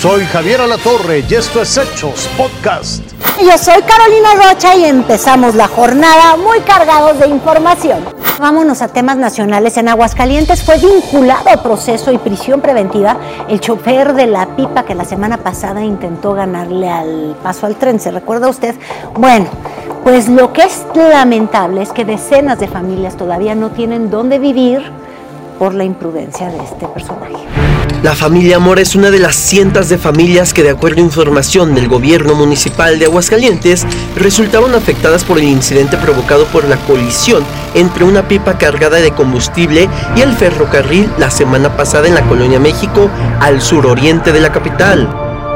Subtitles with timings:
[0.00, 3.02] Soy Javier Alatorre y esto es Hechos Podcast.
[3.38, 7.98] Yo soy Carolina Rocha y empezamos la jornada muy cargados de información.
[8.38, 9.76] Vámonos a temas nacionales.
[9.76, 14.94] En Aguascalientes fue vinculado a proceso y prisión preventiva el chofer de la pipa que
[14.94, 18.00] la semana pasada intentó ganarle al paso al tren.
[18.00, 18.74] ¿Se recuerda usted?
[19.18, 19.48] Bueno,
[20.02, 24.80] pues lo que es lamentable es que decenas de familias todavía no tienen dónde vivir
[25.58, 27.59] por la imprudencia de este personaje.
[28.02, 31.74] La familia Mora es una de las cientos de familias que, de acuerdo a información
[31.74, 33.86] del gobierno municipal de Aguascalientes,
[34.16, 37.44] resultaron afectadas por el incidente provocado por la colisión
[37.74, 39.86] entre una pipa cargada de combustible
[40.16, 45.06] y el ferrocarril la semana pasada en la Colonia México, al suroriente de la capital.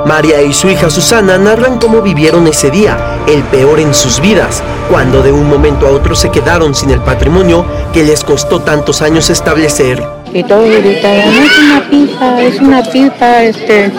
[0.04, 4.62] María y su hija Susana narran cómo vivieron ese día, el peor en sus vidas,
[4.90, 9.00] cuando de un momento a otro se quedaron sin el patrimonio que les costó tantos
[9.00, 10.23] años establecer.
[10.34, 13.92] Y todos gritaban, es una pipa, es una pipa, este,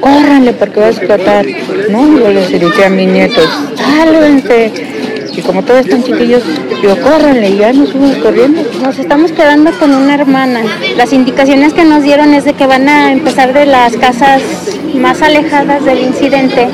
[0.00, 1.44] córranle porque va a explotar.
[1.90, 4.72] No, yo les grité a mis nietos, sálvense.
[5.32, 6.44] Y como todos están chiquillos,
[6.82, 8.62] yo córranle ya nos fuimos corriendo.
[8.80, 10.60] Nos estamos quedando con una hermana.
[10.96, 14.42] Las indicaciones que nos dieron es de que van a empezar de las casas
[14.94, 16.68] más alejadas del incidente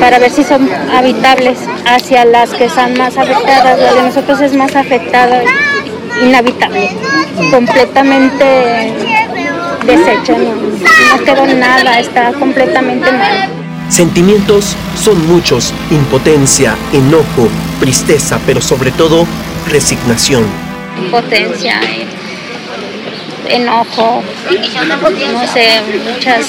[0.00, 3.78] para ver si son habitables hacia las que están más afectadas.
[3.78, 5.42] La de nosotros es más afectada,
[6.20, 6.90] inhabitable,
[7.50, 8.92] completamente
[9.86, 13.48] deshecha, no, no quedó nada, está completamente mal.
[13.88, 17.48] Sentimientos son muchos, impotencia, enojo,
[17.80, 19.26] tristeza, pero sobre todo
[19.68, 20.44] resignación.
[20.96, 21.80] Impotencia,
[23.48, 24.22] enojo,
[25.32, 26.46] no sé, muchos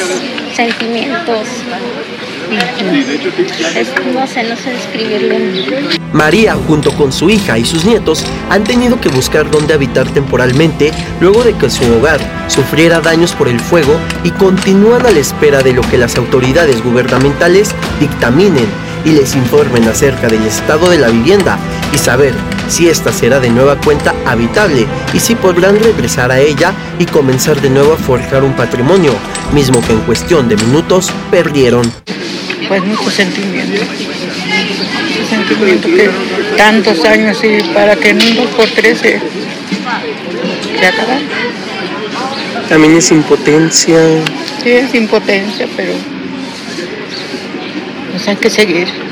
[0.55, 1.47] sentimientos.
[4.13, 5.35] no sé, no sé describirlo.
[6.13, 10.91] María, junto con su hija y sus nietos, han tenido que buscar dónde habitar temporalmente
[11.19, 15.61] luego de que su hogar sufriera daños por el fuego y continúan a la espera
[15.61, 18.67] de lo que las autoridades gubernamentales dictaminen
[19.05, 21.57] y les informen acerca del estado de la vivienda
[21.93, 22.33] y saber
[22.67, 27.59] si ésta será de nueva cuenta habitable y si podrán regresar a ella y comenzar
[27.61, 29.13] de nuevo a forjar un patrimonio,
[29.53, 31.91] mismo que en cuestión de minutos perdieron.
[32.67, 33.83] Pues mucho sentimiento.
[35.29, 36.09] Sentimiento que
[36.57, 39.21] tantos años y para que en un 2 por 13
[40.79, 41.19] se acabe.
[42.69, 43.97] También es impotencia.
[44.63, 45.93] Sí, es impotencia, pero
[48.11, 49.10] pues hay que seguir.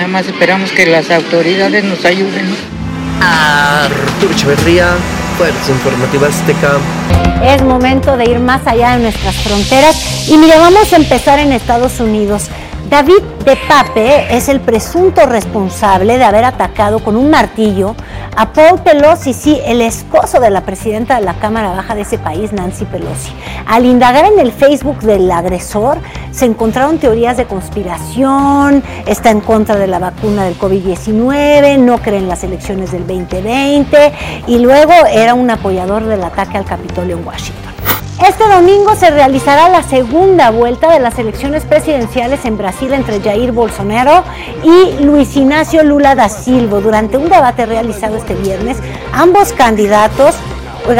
[0.00, 2.56] Nada más esperamos que las autoridades nos ayuden.
[3.20, 4.94] Arturo Echeverría,
[5.36, 6.78] Fuerzas Informativas Azteca.
[7.44, 11.52] Es momento de ir más allá de nuestras fronteras y mira, vamos a empezar en
[11.52, 12.48] Estados Unidos.
[12.88, 17.94] David de Pape es el presunto responsable de haber atacado con un martillo
[18.40, 22.16] a Paul Pelosi, sí, el esposo de la presidenta de la Cámara Baja de ese
[22.16, 23.34] país, Nancy Pelosi.
[23.66, 25.98] Al indagar en el Facebook del agresor,
[26.30, 32.20] se encontraron teorías de conspiración, está en contra de la vacuna del COVID-19, no cree
[32.20, 34.12] en las elecciones del 2020
[34.46, 37.69] y luego era un apoyador del ataque al Capitolio en Washington.
[38.26, 43.50] Este domingo se realizará la segunda vuelta de las elecciones presidenciales en Brasil entre Jair
[43.50, 44.24] Bolsonaro
[44.62, 46.80] y Luis Ignacio Lula da Silva.
[46.80, 48.76] Durante un debate realizado este viernes,
[49.14, 50.34] ambos candidatos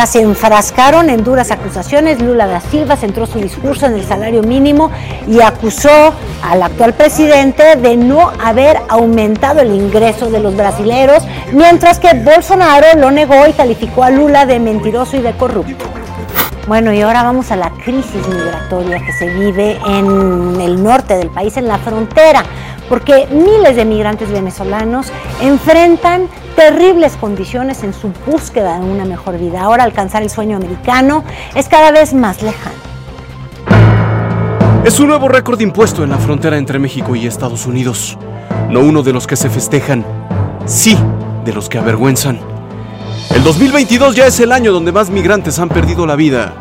[0.07, 2.23] se enfrascaron en duras acusaciones.
[2.23, 4.91] Lula da Silva centró su discurso en el salario mínimo
[5.29, 11.99] y acusó al actual presidente de no haber aumentado el ingreso de los brasileros, mientras
[11.99, 16.00] que Bolsonaro lo negó y calificó a Lula de mentiroso y de corrupto.
[16.67, 21.31] Bueno, y ahora vamos a la crisis migratoria que se vive en el norte del
[21.31, 22.45] país, en la frontera,
[22.89, 25.11] porque miles de migrantes venezolanos
[25.41, 29.63] enfrentan terribles condiciones en su búsqueda de una mejor vida.
[29.63, 32.77] Ahora alcanzar el sueño americano es cada vez más lejano.
[34.85, 38.17] Es un nuevo récord impuesto en la frontera entre México y Estados Unidos.
[38.69, 40.05] No uno de los que se festejan,
[40.67, 40.97] sí
[41.45, 42.60] de los que avergüenzan.
[43.35, 46.55] El 2022 ya es el año donde más migrantes han perdido la vida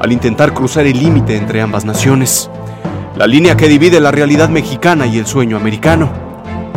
[0.00, 2.50] al intentar cruzar el límite entre ambas naciones.
[3.14, 6.10] La línea que divide la realidad mexicana y el sueño americano,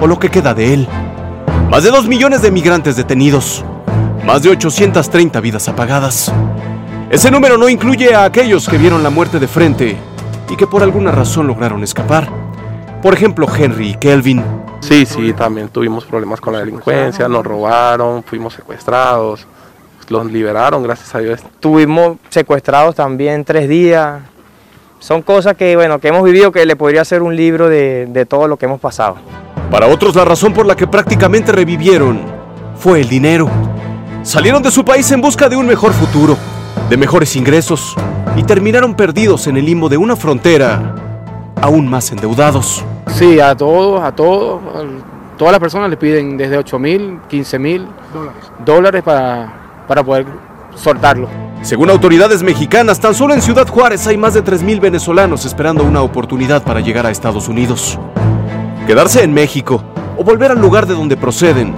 [0.01, 0.87] o lo que queda de él.
[1.71, 3.63] Más de 2 millones de migrantes detenidos,
[4.25, 6.31] más de 830 vidas apagadas.
[7.09, 9.97] Ese número no incluye a aquellos que vieron la muerte de frente
[10.49, 12.29] y que por alguna razón lograron escapar.
[13.01, 14.43] Por ejemplo, Henry y Kelvin,
[14.79, 19.45] Sí, sí, también tuvimos problemas con la delincuencia, nos robaron, fuimos secuestrados,
[20.09, 21.41] los liberaron, gracias a Dios.
[21.59, 24.21] Tuvimos secuestrados también tres días.
[24.99, 28.25] Son cosas que, bueno, que hemos vivido que le podría ser un libro de, de
[28.25, 29.17] todo lo que hemos pasado.
[29.69, 32.21] Para otros la razón por la que prácticamente revivieron
[32.77, 33.49] fue el dinero.
[34.23, 36.37] Salieron de su país en busca de un mejor futuro,
[36.89, 37.95] de mejores ingresos,
[38.35, 40.95] y terminaron perdidos en el limbo de una frontera,
[41.61, 42.83] aún más endeudados.
[43.17, 47.57] Sí, a todos, a todos, a todas las personas les piden desde 8 mil, 15
[47.57, 47.87] mil
[48.63, 50.27] dólares para, para poder
[50.75, 51.27] soltarlo.
[51.63, 56.03] Según autoridades mexicanas, tan solo en Ciudad Juárez hay más de 3.000 venezolanos esperando una
[56.03, 57.97] oportunidad para llegar a Estados Unidos.
[58.85, 59.83] Quedarse en México
[60.15, 61.73] o volver al lugar de donde proceden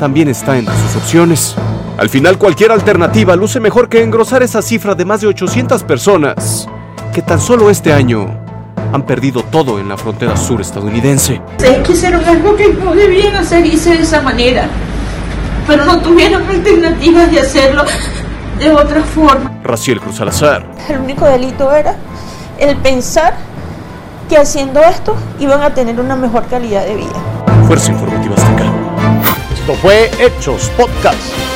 [0.00, 1.54] también está entre sus opciones.
[1.98, 6.66] Al final cualquier alternativa luce mejor que engrosar esa cifra de más de 800 personas
[7.12, 8.47] que tan solo este año
[8.92, 11.40] han perdido todo en la frontera sur estadounidense.
[11.58, 14.68] Sé que hicieron algo que no debían hacer hice de esa manera,
[15.66, 17.84] pero no tuvieron alternativas de hacerlo
[18.58, 19.52] de otra forma.
[19.62, 20.66] Raciel Cruz Salazar.
[20.88, 21.96] El único delito era
[22.58, 23.34] el pensar
[24.28, 27.14] que haciendo esto iban a tener una mejor calidad de vida.
[27.66, 28.64] Fuerza Informativa Azteca.
[29.54, 31.47] Esto fue Hechos Podcast.